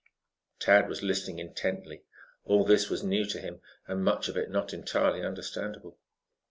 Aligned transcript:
Tad 0.57 0.89
was 0.89 1.03
listening 1.03 1.37
intently. 1.37 2.01
All 2.43 2.65
this 2.65 2.89
was 2.89 3.03
new 3.03 3.23
to 3.25 3.39
him 3.39 3.61
and 3.85 4.03
much 4.03 4.27
of 4.29 4.35
it 4.35 4.49
not 4.49 4.73
entirely 4.73 5.23
understandable. 5.23 5.99